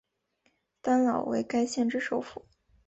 [0.81, 2.43] 丹老为该县之首府。